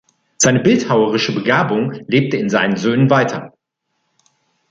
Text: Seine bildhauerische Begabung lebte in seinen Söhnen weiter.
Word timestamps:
Seine 0.37 0.61
bildhauerische 0.61 1.31
Begabung 1.35 1.91
lebte 2.07 2.35
in 2.35 2.49
seinen 2.49 2.75
Söhnen 2.75 3.11
weiter. 3.11 3.53